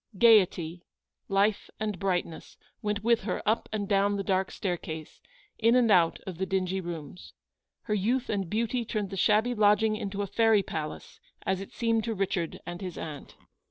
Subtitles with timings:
[0.17, 0.81] Gaiety,
[1.29, 5.21] life, and brightness, went with her up and down the dark staircase—
[5.59, 7.33] in and out of the dingy rooms.
[7.83, 12.03] Her youth and beauty turned the shabby lodging into a fairy palace, as it seemed
[12.05, 13.35] to Richard and his aunt.